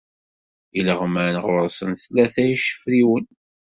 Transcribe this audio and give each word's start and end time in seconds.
Ileɣman 0.79 1.35
ɣur-sen 1.45 1.91
tlata 2.01 2.43
icefriwen. 2.53 3.25